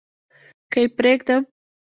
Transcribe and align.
که 0.71 0.77
يې 0.83 0.87
پرېږدم. 0.97 1.41